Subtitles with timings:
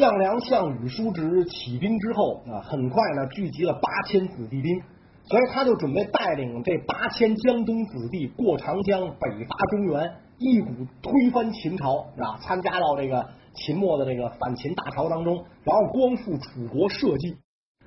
[0.00, 4.80] 项梁、项羽叔侄起兵之后啊，很快呢聚集了八千子弟兵，
[5.24, 10.70] 所以他就准备带领这八千江东子弟过长江，北伐中原，一股
[11.02, 15.34] 推翻秦朝啊，参加到这个秦末的这个反秦大潮当中，
[15.64, 17.36] 然后光复楚国社稷。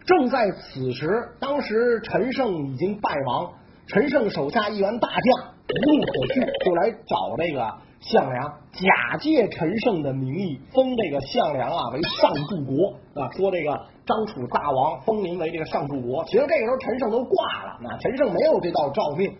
[0.06, 3.54] 正在此时，当时陈胜已经败亡，
[3.88, 8.44] 陈胜手下一员大将无路可去，就来找这个项梁，
[8.74, 13.72] 假借陈胜的名义封这个项梁啊为上柱国啊，说这个
[14.06, 16.24] 张楚大王封您为这个上柱国。
[16.26, 19.38] 其实这个时候陈胜都挂了，那陈胜没有这道诏命，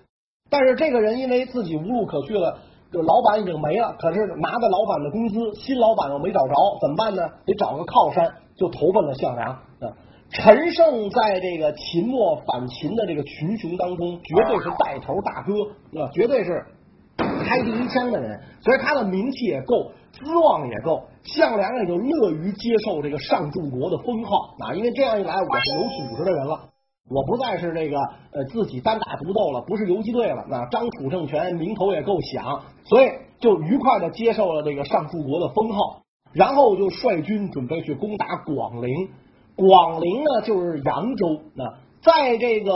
[0.50, 2.58] 但是这个人因为自己无路可去了，
[2.90, 7.22] 这老板已经没了，可是拿着老板的工资，新老板又没找着，怎么办呢？
[7.46, 9.92] 得找个靠山，就投奔了项梁啊。
[10.30, 16.66] 陈胜在这个秦末反秦的这个群雄当中，绝对是带头大哥啊，绝对是
[17.44, 21.04] 开第一枪的人，所以他的名气也够，资望也够。
[21.24, 26.70] 项梁也就乐于接受这个上柱国的封号啊，因为这样一来，我是有组织的人了，
[27.10, 27.98] 我不再是这个
[28.32, 30.46] 呃自己单打独斗了，不是游击队了。
[30.50, 36.02] 那张楚政权名头也够响，所以就愉快的接受了这个上柱国的封号，
[36.34, 39.10] 然后就率军准备去攻打广陵。
[39.56, 41.40] 广陵呢，就是扬州。
[41.56, 41.64] 那
[42.04, 42.72] 在这个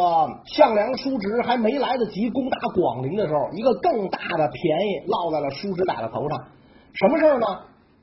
[0.45, 6.47] 项梁叔侄还没来得及攻打广陵的时候，一个更大的便宜落在了叔侄俩的头上。
[6.93, 7.45] 什么事儿呢？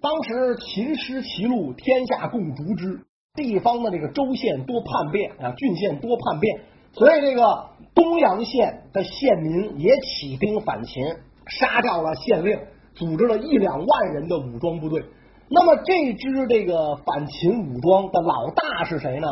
[0.02, 3.00] 当时秦失其路，天下共逐之，
[3.34, 6.60] 地方的这个州县多叛变啊，郡县多叛变，
[6.92, 11.02] 所以这个东阳县的县民也起兵反秦，
[11.46, 12.58] 杀掉了县令，
[12.94, 15.02] 组织了一两万人的武装部队。
[15.48, 19.26] 那么这支这个反秦武装的老大是谁呢？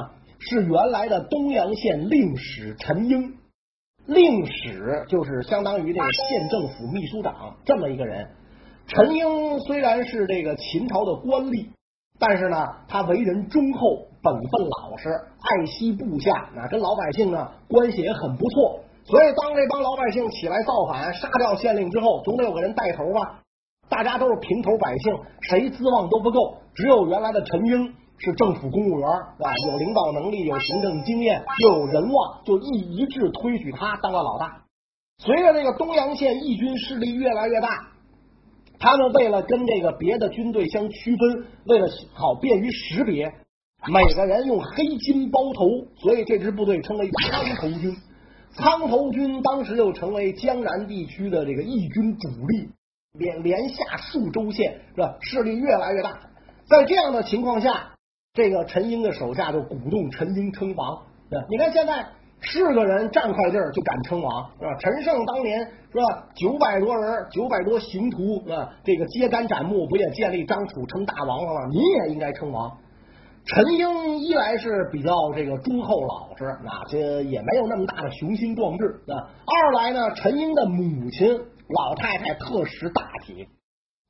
[0.51, 3.35] 是原来的东阳县令史陈英。
[4.07, 8.29] 令史就是相当于这个县政府秘书长这么一个人。
[8.89, 11.69] 陈英虽然是这个秦朝的官吏，
[12.19, 18.81] 但是呢，他为人忠厚、本分老实、爱惜部下，那，跟老百姓呢关系也很不错。
[19.05, 23.41] 所以，当这帮老百姓起来造反，杀掉县令之后，总得有个人带头吧。
[23.89, 27.95] 大家都是平头百姓，谁资望都不够，只有原来的陈英
[28.25, 34.63] 是政府公务员，啊，有领导能力，有行政经验，又有人望，就一一致推举他当了老大。
[35.19, 37.69] 随着这个东阳县义军势力越来越大，
[38.79, 43.33] 他们为了跟这个别的军队相区分，为了好便于识别，
[43.93, 45.67] 每个人用黑金包头，
[45.97, 47.97] 所以这支部队称为苍头军。
[48.55, 52.71] 苍头军当时又成为江南地区的这个义军主力。
[53.19, 55.17] 连连下数州县是吧？
[55.21, 56.19] 势力越来越大，
[56.65, 57.93] 在这样的情况下，
[58.35, 61.03] 这个陈英的手下就鼓动陈英称王。
[61.51, 62.07] 你看现在
[62.41, 64.75] 是个人占块地儿就敢称王是吧？
[64.81, 66.29] 陈胜当年是吧？
[66.35, 68.71] 九百多人，九百多刑徒是吧？
[68.85, 71.69] 这个揭竿斩木，不也建立张楚称大王了吗？
[71.71, 72.79] 你也应该称王。
[73.45, 79.29] 陈英一来是比较这个忠厚老实，那这也没有那么大的雄心壮志啊。
[79.45, 81.39] 二来呢，陈英的母亲。
[81.69, 83.49] 老太太特识大体，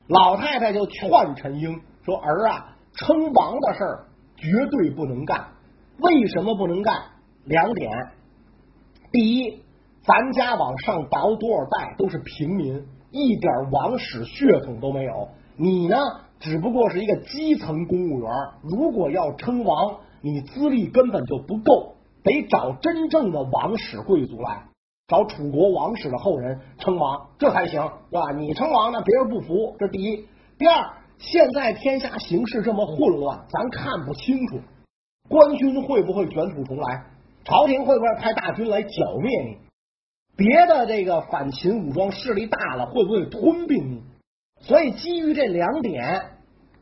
[0.08, 4.06] 老太太就劝陈英说：“儿啊，称王的事儿
[4.42, 5.46] 绝对不能干。
[5.98, 6.94] 为什么不能干？
[7.44, 7.90] 两点。
[9.12, 9.62] 第一，
[10.04, 15.28] 咱家往上倒多少代都是平民，一点王室血统都没有。
[15.56, 15.96] 你呢，
[16.40, 18.30] 只不过是一个基层公务员。
[18.62, 21.94] 如果要称王，你资历根本就不够，
[22.24, 24.64] 得找真正的王室贵族来。”
[25.08, 28.32] 找楚国王室的后人称王，这才行，是吧？
[28.34, 30.26] 你称王呢，别人不服，这第一。
[30.56, 30.90] 第二，
[31.22, 34.60] 现在天下形势这么混乱，咱看不清楚，
[35.28, 37.04] 官军会不会卷土重来？
[37.44, 39.56] 朝廷会不会派大军来剿灭你？
[40.36, 44.02] 别的这个反秦武装势力大了，会不会吞并你？
[44.60, 46.02] 所以基于这两点，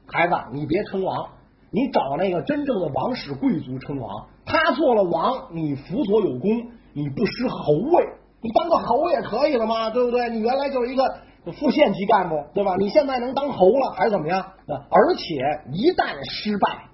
[0.06, 1.30] 孩子，你别称王，
[1.70, 6.50] 你找那个真正的王室贵族称王，他做了王，你辅佐有功，
[6.94, 8.04] 你不失侯位。
[8.42, 10.30] 你当个侯也可以了嘛，对不对？
[10.30, 11.04] 你原来就是一个
[11.44, 12.74] 副县级干部，对吧？
[12.78, 14.44] 你现在能当侯了，还是怎么样？
[14.68, 15.34] 而且
[15.72, 16.84] 一旦失败，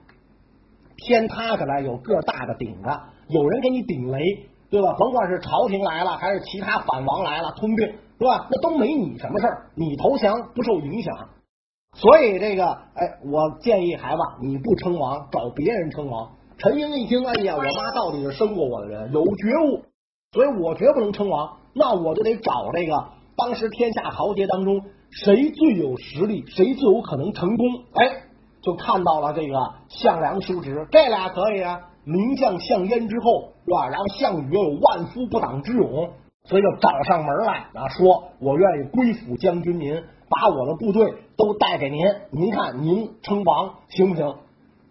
[0.97, 4.19] 天塌下来有个大的顶着，有人给你顶雷，
[4.71, 4.95] 对吧？
[4.99, 7.87] 甭管是朝廷来了，还是其他反王来了吞并，
[8.19, 8.47] 对吧？
[8.51, 11.29] 那都没你什么事儿，你投降不受影响。
[11.95, 16.31] 所以这个，哎，我建议孩子，你不称王，找别人称王。
[16.59, 19.83] 陈英一听，哎呀，我妈到底是生过我的人，有觉悟。
[20.33, 24.81] 所以我绝不能称王，那我就得找这个当时天下豪杰当中
[25.11, 27.67] 谁最有实力，谁最有可能成功。
[27.95, 28.23] 哎，
[28.63, 33.89] 就看到了这个项梁叔侄，这俩可以啊，名将项燕之后是吧？
[33.89, 36.11] 然后项羽又有万夫不挡之勇，
[36.45, 42.01] 所以就找上门来，啊说我愿意归附将军您，把我的部队都带给您，
[42.31, 44.35] 您看您称王行不行？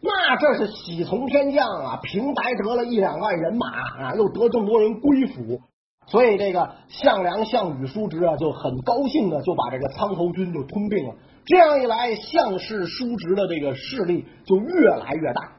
[0.02, 2.00] 那这是喜从天降啊！
[2.04, 3.68] 平白得了一两万人马
[4.04, 5.60] 啊，又得这么多人归附，
[6.08, 11.16] 所以这个项梁、项羽、叔侄啊就很高兴的就把这个苍头军就吞并了。
[11.46, 15.52] 这样一来，项氏、叔侄的这个势力就越来越大。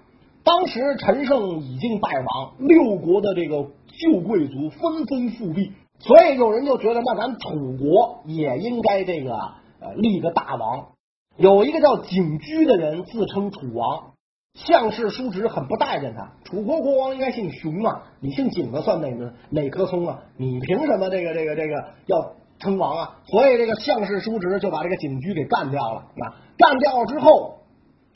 [0.43, 3.57] 当时陈胜已经败亡，六国的这个
[3.89, 9.35] 旧贵族纷纷复辟，所以有人就觉得，那咱楚国也应该这个
[9.81, 10.89] 呃立个大王。
[11.37, 14.13] 有一个叫景驹的人自称楚王，
[14.57, 16.33] 项氏叔侄很不待见他。
[16.45, 20.19] 楚国国王应该姓熊啊，你姓景的算哪个哪棵葱啊？
[20.37, 21.75] 你凭什么这个这个这个
[22.07, 23.17] 要称王啊？
[23.27, 26.07] 所以这个项氏叔侄就把这个景驹给干掉了。
[26.17, 27.59] 那干掉了之后，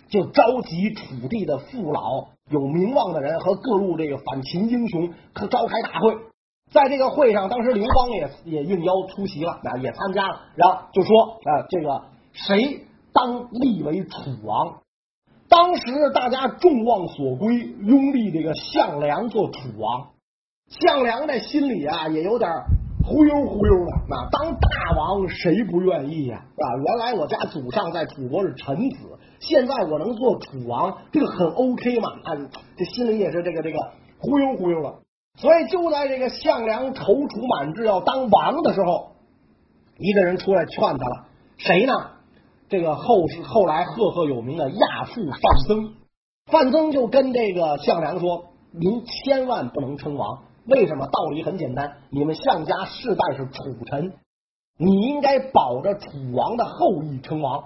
[0.09, 6.17] 就召集楚地的父老、有名望的人和各路这个反秦英雄，召开大会。
[6.73, 12.03] 在这个会上，当时刘邦也也应邀出席了，啊，也参加了，然后就说啊，这个
[12.33, 12.87] 谁？
[13.13, 14.79] 当立为楚王，
[15.51, 15.83] 当时
[16.15, 20.11] 大家众望所归，拥立这个项梁做楚王。
[20.69, 22.49] 项梁这心里啊也有点
[23.05, 23.91] 忽悠忽悠的。
[24.09, 26.37] 那当大王谁不愿意呀？
[26.37, 32.11] 啊，原来我家祖上在楚国是臣子，现在我能做楚王，这个很 OK 嘛？
[32.23, 32.39] 啊，
[32.77, 33.79] 这心里也是这个这个
[34.21, 35.01] 忽悠忽悠了。
[35.37, 39.17] 所以就在这个项梁踌躇满志要当王的时候，
[39.99, 41.27] 一个人出来劝他了，
[41.57, 41.93] 谁呢？
[42.71, 45.95] 这个后世后来赫赫有名的亚父范增，
[46.47, 51.05] 范增就跟这个项梁说：“您千万不能称王，为什么？
[51.07, 54.13] 道理很简单，你们项家世代是楚臣，
[54.79, 57.65] 你应该保着楚王的后裔称王，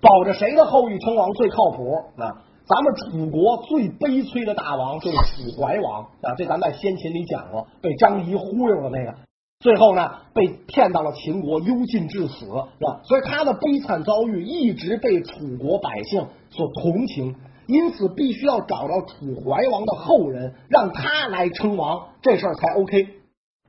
[0.00, 1.92] 保着谁的后裔称王最靠谱？
[2.16, 9.18] 啊，咱们楚国最悲催的大王就是楚怀王啊，这咱在先秦里讲过，被张仪忽悠的那个。”
[9.58, 13.00] 最后呢，被骗到了秦国，幽禁致死，是吧？
[13.04, 17.34] 所以他的悲惨遭遇一直被楚国百姓所同情，
[17.66, 23.08] 因此必须要找到楚怀王的后人，让他来称王，这事儿才 OK。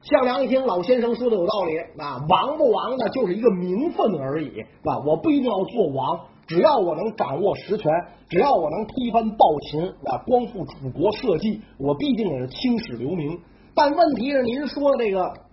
[0.01, 5.00] 项梁一听老先生说的有道理，啊，王不王的就是一个名分而已，是吧？
[5.06, 7.90] 我不一定要做王，只要我能掌握实权，
[8.30, 13.40] 只要我能推翻暴秦，啊，光复楚国社稷，我必定也是青史留名。
[13.74, 15.46] 但问题是，您说的这个。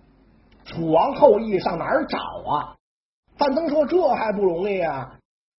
[0.65, 2.75] 楚王后裔上哪儿找啊？
[3.37, 5.11] 范增说：“这还不容易啊！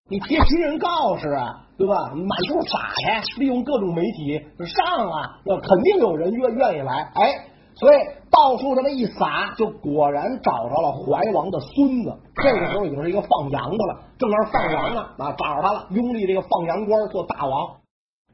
[0.08, 1.94] 你贴寻人告示啊，对吧？
[2.14, 7.12] 满处撒开，利用各种媒体上啊，那肯定有人愿愿意来。
[7.14, 7.34] 哎，
[7.74, 7.98] 所以
[8.30, 12.18] 到处这么一撒，就果然找着了怀王的孙子。
[12.42, 17.76] 这个时候已经是一个放羊的了，正那放羊呢啊，找着他了，拥立这个放羊官做大王。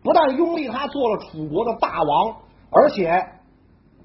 [0.04, 2.36] 不但拥立他做了楚国的大王，
[2.70, 3.10] 而且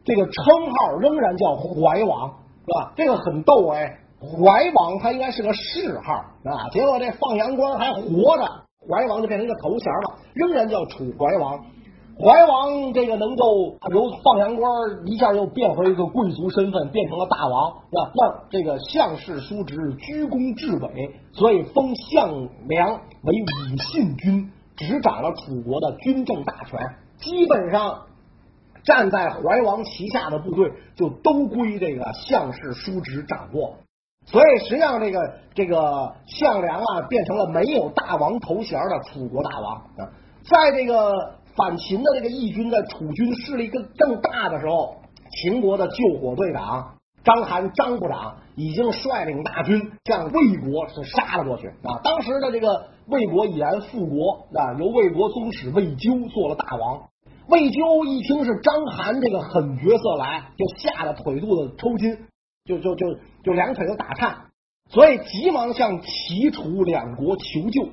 [0.03, 2.33] 这个称号仍然叫怀王。”
[2.67, 2.91] 是吧？
[2.97, 8.43] 这个很逗哎，怀王他应该是个谥号啊，结果这放羊官还活着，
[8.85, 11.57] 怀王就变成一个头衔了，仍然叫楚怀王。
[12.19, 14.67] 怀王这个能够由放羊官
[15.05, 18.11] 一下又变回一个贵族身份，变成了大王，是吧？
[18.15, 22.89] 那这个项氏叔侄居功至伟，所以封项梁
[23.23, 26.77] 为武信君，执掌了楚国的军政大权，
[27.17, 27.99] 基本上。
[28.87, 33.75] 站在怀王旗下的部队就都归这个项氏叔侄掌握，
[34.25, 40.07] 所以实际上这个这个项梁啊变成了没有大王头衔的楚国大王啊。
[40.49, 41.11] 在这个
[41.53, 44.95] 反秦的这个义军在楚军势力更更大的时候，
[45.31, 46.95] 秦国的救火队长
[47.25, 51.99] 章邯张部长已经率领大军向魏国是杀了过去啊。
[52.05, 57.09] 当时的这个魏国已然复国啊，由魏国宗室魏咎做了大王。
[57.47, 62.17] 魏咎一听是章邯这个狠角色来，就吓得腿肚子抽筋，
[62.65, 63.13] 就就就
[63.43, 64.47] 就两腿都打颤，
[64.89, 67.89] 所以急忙向齐楚两国求救。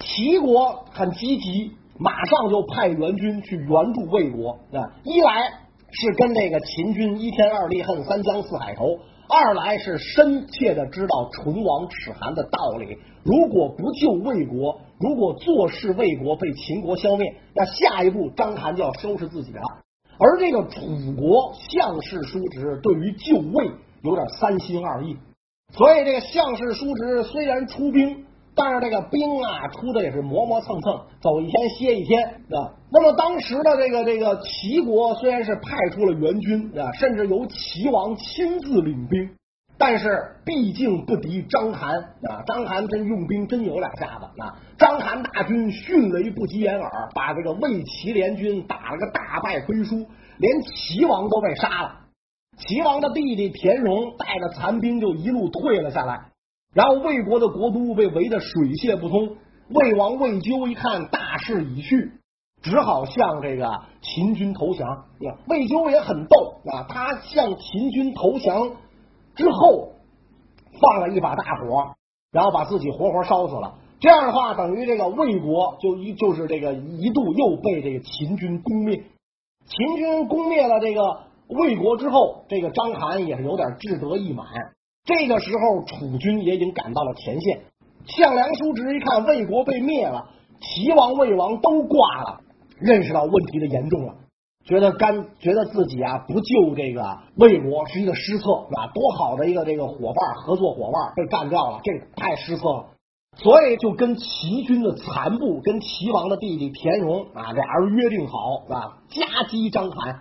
[0.00, 4.58] 齐国很积极，马上就派援军去援助魏国。
[4.72, 5.52] 啊，一来
[5.90, 8.98] 是跟这个秦军一天二地恨，三江四海投。
[9.28, 19.62] 二来是深切的知道唇亡齿寒的道理，如果不救魏国，如果坐视魏国被秦国消灭，那下一步章邯就要收拾自己了。
[20.18, 20.80] 而这个楚
[21.16, 23.70] 国项氏叔侄对于救魏
[24.02, 25.16] 有点三心二意，
[25.72, 28.24] 所以这个项氏叔侄虽然出兵。
[28.60, 32.74] 但是这个兵啊，出的也是磨磨蹭蹭，走一天歇一天啊。
[32.90, 39.30] 那么当时的这个这个齐国虽然是派出了援军啊，甚至由齐王亲自领兵，
[39.76, 42.42] 但是毕竟不敌章邯啊。
[42.46, 44.56] 章邯真用兵真有两下子啊。
[44.78, 50.06] 章邯大军迅雷不及掩耳，把这个魏齐联军打了个大败亏输，
[50.38, 52.00] 连齐王都被杀了。
[52.56, 56.30] 齐王的弟弟田荣带着残兵就一路退了下来。
[56.74, 59.36] 然后魏国的国都被围得水泄不通，
[59.68, 62.12] 魏王魏咎一看大势已去，
[62.62, 65.04] 只好向这个秦军投降。
[65.48, 68.72] 魏咎也很逗啊，他向秦军投降
[69.34, 69.92] 之后，
[70.80, 71.94] 放了一把大火，
[72.32, 73.74] 然后把自己活活烧死了。
[74.00, 79.02] 这样的话，等于这个魏国就一就是这个一度又被这个秦军攻灭。
[79.66, 81.02] 秦军攻灭了这个
[81.48, 84.46] 魏国之后，这个章邯也是有点志得意满。
[85.04, 87.62] 这个时候，楚军也已经赶到了前线。
[88.06, 90.28] 项梁叔侄一看魏国被灭了，
[90.60, 92.40] 齐王、魏王都挂了，
[92.80, 94.14] 认识到问题的严重了，
[94.64, 102.86] 觉得干觉得自己啊不救这个魏国是一个失策啊，多好的一个这个伙伴合作伙伴被干掉了，这太失策了。
[103.36, 110.16] 所以就跟齐军的残部，跟齐王的弟弟田荣啊，俩人约定好啊，夹击章邯。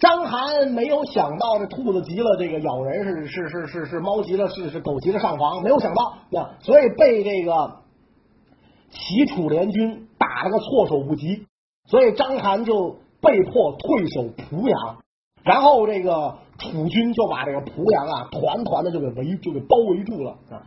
[0.00, 7.80] 章邯没有想到，这兔子急了，这个咬人是是是是是猫急了，是是狗急了上房，没有想到啊，所以被这个
[8.90, 11.47] 齐楚联军打了个措手不及，
[11.88, 14.98] 所以章邯就被迫退守濮阳，
[15.42, 20.62] 然后这个楚军就把这个濮阳啊团团的就给围就给包围住了啊。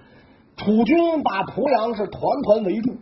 [0.58, 2.96] 楚军把濮阳是团团围住，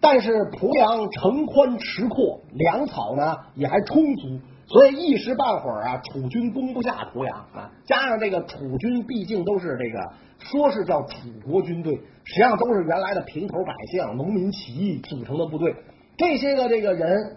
[0.00, 7.70] 但是濮阳城宽池阔，粮草呢也还充足，所以一时半会儿啊，楚军攻不下濮阳啊。
[7.84, 15.72] 加上这个楚军毕竟都是这个说是叫楚国军队，实际上都是原来的平头百姓、农民起义组成的部队。
[16.16, 17.36] 这些个这个人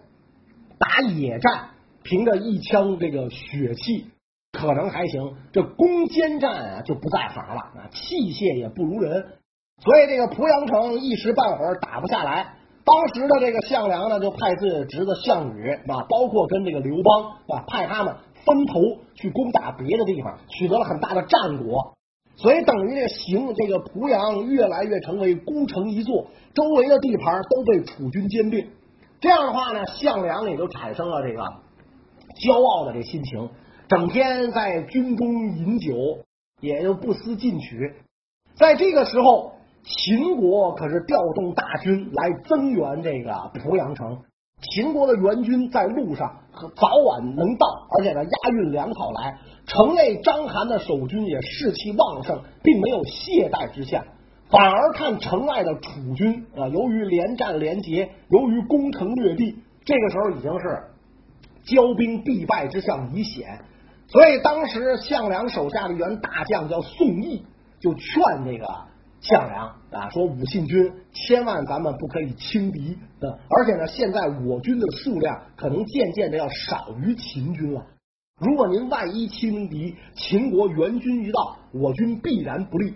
[0.79, 1.69] 打野战，
[2.03, 4.07] 凭着一腔这个血气
[4.51, 9.25] 可能还行，这攻坚战啊就不在行了啊，器械也不如人。
[9.81, 18.15] 所以这个濮阳城一时半会儿打不下来，当时的这个项梁呢，就派自己的侄子项羽啊，包括跟这个刘邦啊，派他们
[18.45, 18.79] 分头
[19.15, 21.93] 去攻打别的地方，取得了很大的战果。
[22.35, 28.67] 所以等于这行这个濮阳越来越成为孤城一座，周围的地盘都被楚军兼并。
[29.23, 31.41] 这样的话呢，项梁也就产生了这个
[32.35, 33.49] 骄傲的这心情，
[33.87, 35.95] 整天在军中饮酒，
[36.59, 37.93] 也就不思进取。
[38.55, 39.53] 在这个时候。
[39.85, 44.21] 秦国可是调动大军来增援这个濮阳城，
[44.61, 46.37] 秦国的援军在路上，
[46.77, 49.39] 早晚能到，而且呢押运粮草来。
[49.67, 54.05] 城内章邯的守军也士气旺盛，并没有懈怠之象，
[54.53, 60.83] 反而看城外的楚军啊，由于连战连捷，由于攻城略地，这个时候已经是
[61.65, 63.61] 骄兵必败之象已显。
[64.05, 67.43] 所以当时项梁手下的一员大将叫宋义，
[67.79, 68.67] 就劝这个。
[69.21, 73.25] 项梁啊，说武信军千万咱们不可以轻敌啊！
[73.49, 77.87] 而且呢，现在我军的数量可能渐渐的要少于秦军了。
[78.39, 82.93] 如果您万一轻敌，秦国援军一到，我军必然不利。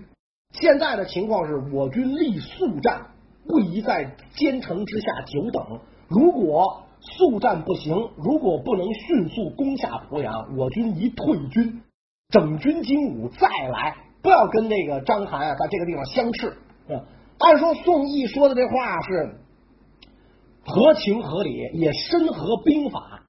[0.52, 3.08] 现在的情况是我军立速战，
[3.46, 5.80] 不宜在坚城之下久等。
[6.08, 11.82] 如果速战不行，如果不能迅速攻下濮阳，我军一退军，
[12.30, 13.98] 整军精武再来。
[14.24, 16.58] 不要跟这个章邯啊，在这个地方相斥。
[17.38, 19.36] 按说宋义说的这话是
[20.66, 23.24] 合情合理，也深合兵法。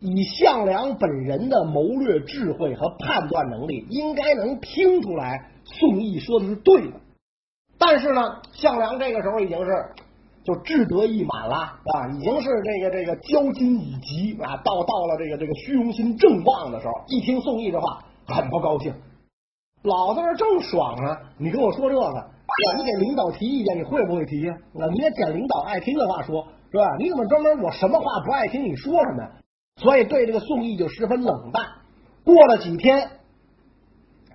[0.00, 7.00] 以项梁本人的谋略智慧和判断能力，应该能听出来宋义说的是对的。
[7.78, 9.70] 但是呢，项梁这个时候已经是
[10.44, 18.94] 就志得意满了啊，已经是这个这个骄矜已极啊，到到了这个这个虚荣心正旺的时候，一听宋义这话，很不高兴。
[19.82, 22.30] 老子这正爽呢，你跟我说这个，
[22.76, 24.54] 你给领导提意见，你会不会提呀？
[24.92, 26.96] 你也捡领导爱听的话说，是吧？
[26.98, 29.26] 你怎么专门我什么话不爱听你说什么？
[29.76, 31.64] 所以对这个宋义就十分冷淡。
[32.24, 33.08] 过了几天，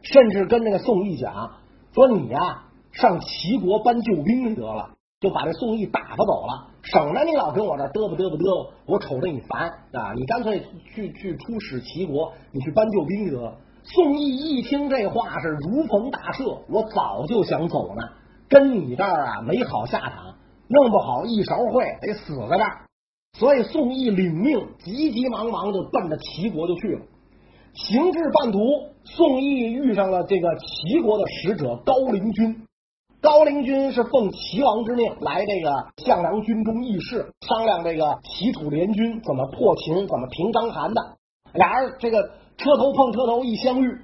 [0.05, 1.53] 甚至跟那个宋义讲
[1.93, 10.13] 说：“你呀，上齐国搬救兵得了，就把这宋义打发走了，省得你老跟我这嘚啵嘚啵嘚啵，我瞅着你烦啊！
[10.15, 18.01] 你干脆去去出使齐国，你去搬救兵得了。”宋义一听这话是如逢大赦，我早就想走呢，
[18.47, 20.35] 跟你这儿啊没好下场，
[20.67, 22.81] 弄不好一勺烩得死在这儿。
[23.37, 27.01] 所以宋义领命，急急忙忙就奔着齐国就去了。
[27.75, 28.59] 行至半途，
[29.03, 32.65] 宋义遇上了这个齐国的使者高陵君。
[33.21, 41.17] 高陵君是奉齐王之命来这个项梁军中议事，商量这个齐楚联军怎么破秦，怎么平章邯的。
[41.53, 42.31] 俩人这个。
[42.57, 43.99] 车头碰车头一相遇，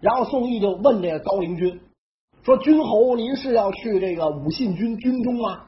[0.00, 1.80] 然后宋义就问这个高陵君
[2.44, 5.64] 说：“君侯，您是要去这个武信军军中吗？”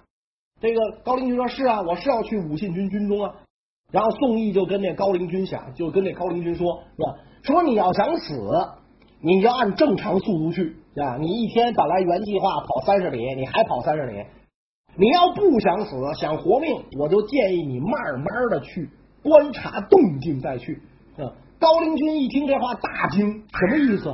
[0.62, 3.35] 这个高陵君说：“是啊，我是要去武信军军中啊。”
[3.91, 7.19] 然后宋义就跟那高陵君想，就跟那高陵君说：“是吧？
[7.42, 8.35] 说你要想死，
[9.21, 11.16] 你就按正常速度去啊！
[11.18, 14.25] 你一天本来原计划跑三十里，你还跑三十里。
[14.97, 18.88] 你要不想死，想活命，我就建议你慢慢的去
[19.23, 20.83] 观察动静再去。
[21.16, 21.30] 啊，
[21.61, 24.04] 高陵君一听这话大惊，什么意思？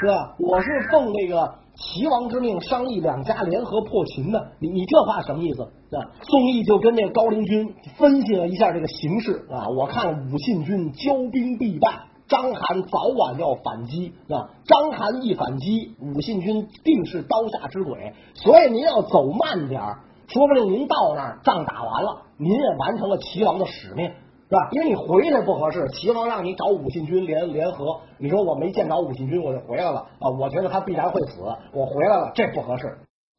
[0.00, 0.36] 是吧？
[0.38, 4.52] 我是奉这个齐王之命，商议两家联合破秦的。
[4.60, 5.62] 你你这话什么意思？
[5.62, 12.07] 啊，宋义就跟这个高陵君分析了一下这个形势啊，我看武信军骄兵必败。
[12.28, 14.52] 章邯早晚要反击啊！
[14.66, 18.12] 章邯一反击，武信军定是刀下之鬼。
[18.34, 19.80] 所以您要走慢点
[20.26, 24.68] 说不定您到那儿仗打完了，您也完成了齐王的使命，是吧？
[24.72, 30.28] 因为你回来不合适，齐王让你找武信军联联合，你说我没见着武信军我就回来了啊！
[30.38, 31.40] 我觉得他必然会死，
[31.72, 32.98] 我回来了，这不合适。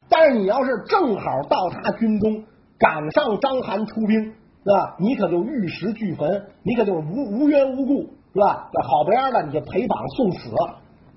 [0.10, 2.44] 但是你要是正好到他军中，
[2.80, 4.34] 赶上章邯出兵，是
[4.66, 4.96] 吧？
[5.00, 8.10] 你可就玉石俱焚，你可就无无缘无故。
[8.34, 8.70] 是吧？
[8.72, 10.50] 那好不样的，你就陪绑送死。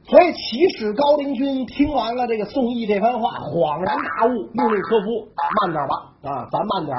[0.05, 5.29] 所以骑使高陵君听完了这个宋义这番话，恍然大悟，命令车夫
[5.61, 5.95] 慢点吧，
[6.29, 6.97] 啊，咱慢点，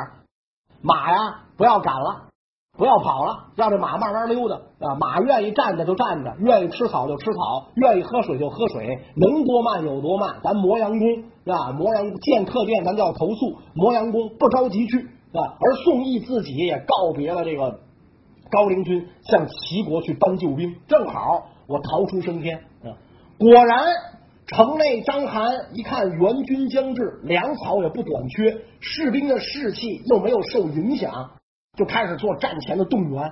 [0.82, 1.17] 马呀
[1.58, 2.29] 不要赶了，
[2.77, 4.96] 不要跑了，让这马慢慢溜达啊。
[5.00, 10.38] 马愿意站着就站着，愿意吃草就吃草，愿意喝水就喝水，能多慢有多慢。
[10.41, 11.74] 咱磨阳宫是吧？
[11.74, 13.58] 磨阳见客店，咱就要投诉。
[13.74, 15.00] 磨阳宫不着急去
[15.34, 15.58] 啊。
[15.60, 17.79] 而宋义自己也告别了这个。
[18.53, 22.93] 高陵军向齐国去搬救兵，正好我逃出升天啊！
[23.39, 23.88] 果然，
[24.45, 31.31] 城内章邯一看援军将至，粮草也不短缺，士兵的士气又没有受影响，
[31.75, 33.31] 就开始做战前的动员。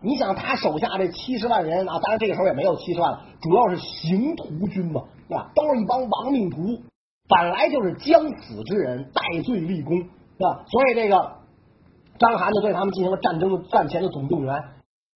[0.00, 6.80] 你想，他手下这七十万人啊，当然这个时候也没有七十万了，主要是刑徒军嘛，啊，都是一帮亡命徒，
[7.28, 10.64] 本来就是将死之人，戴罪立功，是吧？
[10.66, 11.43] 所以这个。
[12.18, 14.54] 章邯就对他们进行了战争的战前的总动员。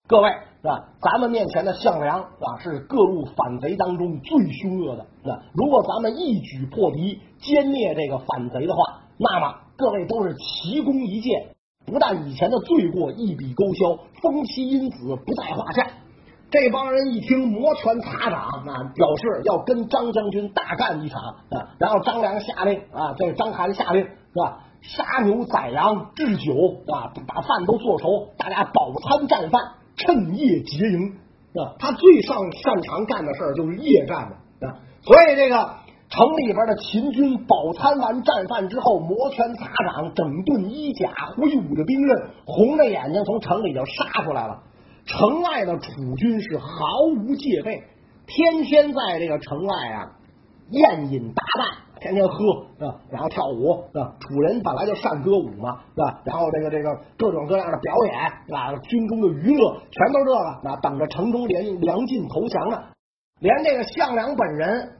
[0.09, 0.31] 各位
[0.63, 0.89] 是吧？
[1.03, 5.07] 咱们面前的项梁啊，是各路反贼当中最凶恶的。
[5.23, 15.87] 那如果咱们一举破敌，歼灭这个反贼的话，那么各位都是奇功一件，不但以前的罪过一笔勾销，封妻因子不在话下。
[16.51, 21.77] 这帮人一听，摩拳擦掌啊，表示要跟张将军大干一场啊。
[21.79, 24.65] 然后张良下令啊，这张邯下令是吧？
[24.81, 26.53] 杀牛宰羊置酒
[26.87, 29.63] 啊，把饭都做熟，大家饱餐战饭，
[29.97, 31.17] 趁夜劫营
[31.55, 31.75] 啊。
[31.79, 34.37] 他最上擅长干的事儿就是夜战嘛
[34.69, 34.81] 啊。
[35.03, 35.75] 所以这个
[36.09, 44.63] 城里边的秦军饱餐完战饭之后，摩拳擦掌，整顿衣甲，挥舞着兵刃，红着眼睛从城里就杀出来了。
[45.05, 46.67] 城外的楚军是毫
[47.17, 47.83] 无戒备，
[48.27, 50.13] 天天在这个城外啊
[50.71, 51.88] 宴饮大啖。
[52.01, 52.95] 天天喝啊？
[53.11, 54.15] 然后跳舞啊？
[54.21, 56.21] 楚人本来就善歌舞嘛是吧？
[56.25, 58.15] 然后这个这个各种各样的表演
[58.47, 58.73] 是吧？
[58.89, 62.83] 军中的娱乐全都这个，那等着城中连粮尽投降呢。
[63.41, 64.93] 连这个项梁本人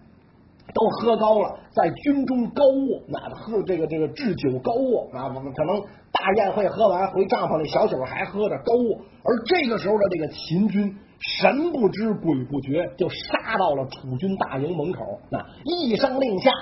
[0.75, 5.81] 都喝高了，在军中高卧，那喝这个这个置酒高卧啊，我们可能
[6.13, 9.01] 大宴会喝完回帐篷里小酒还喝着高卧。
[9.23, 10.97] 而这个时候的这个秦军。
[11.21, 15.19] 神不知鬼不觉，就杀到了楚军大营门口。
[15.29, 16.53] 那一声令下，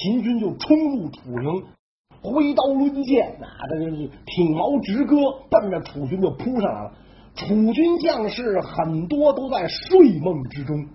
[0.00, 1.64] 秦军就冲入楚营，
[2.22, 5.16] 挥刀抡剑，啊这是挺矛直戈，
[5.50, 6.92] 奔着楚军就扑上来了。
[7.34, 10.86] 楚军将士很多都在睡梦之中，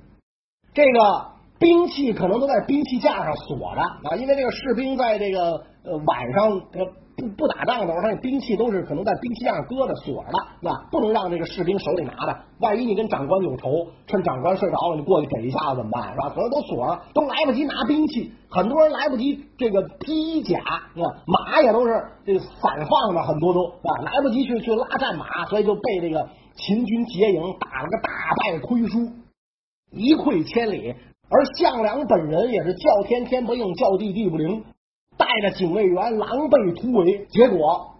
[0.73, 1.27] 这个
[1.59, 6.61] 兵器可能都在兵器架上锁着啊，因为这个士兵在这个呃晚上。
[7.15, 10.87] 不不打仗的时候，他那兵器都是可能在兵器架上搁着锁着的，是吧？
[10.89, 12.35] 不能让这个士兵手里拿的。
[12.59, 16.11] 万一你跟长官有仇，趁长官睡着了，你过去给一下子怎么办？
[16.11, 16.29] 是吧？
[16.29, 18.31] 可能都锁着，都来不及拿兵器。
[18.49, 20.57] 很多人来不及这个披甲，
[20.95, 21.05] 是吧？
[21.27, 28.09] 马也都是这个散放的，很多都啊，来不及去去拉战马，所以就被这个秦军劫营，打了个大
[28.41, 29.11] 败亏输，
[29.91, 30.95] 一溃千里。
[31.29, 34.63] 而项梁本人也是叫天天不应，叫地地不灵。
[35.33, 37.95] 带着警卫员狼狈突围，结果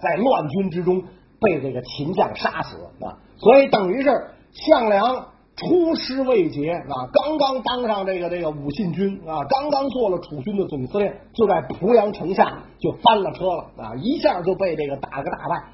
[0.00, 1.02] 在乱军之中
[1.40, 3.18] 被这个秦将杀死啊！
[3.36, 4.10] 所以等于是
[4.50, 13.94] 项梁出师未捷啊，刚刚当上这个这个武信军啊，刚刚做了楚军的总司令，就在濮阳城下就翻了车了啊！
[14.02, 15.64] 一下就被这个打个大败。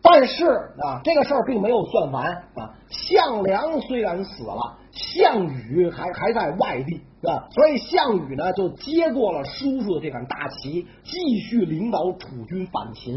[0.00, 2.74] 但是啊，这个事儿并没有算完啊。
[2.88, 7.48] 项梁虽然死了，项羽还还在外地，是吧？
[7.50, 13.14] 所以项羽呢，就接过了叔叔的这杆大旗，继续领导楚军反秦。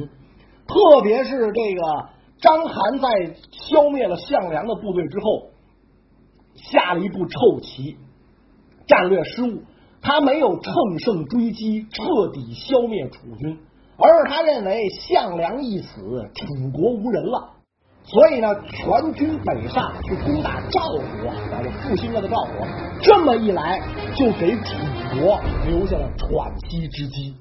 [0.68, 1.82] 特别是这个
[2.40, 5.50] 章邯在消灭了项梁的部队之后，
[6.56, 7.98] 下了一步臭棋，
[8.86, 9.64] 战略失误，
[10.02, 13.58] 他没有乘胜追击，彻底消灭楚军。
[13.98, 17.52] 而他认为项梁一死，楚国无人了，
[18.12, 20.82] 所以呢，全军北上去攻打赵
[21.22, 22.68] 国，啊，就复兴了的赵国。
[23.02, 23.80] 这么一来，
[24.16, 24.74] 就给楚
[25.20, 27.36] 国留下了喘息之机。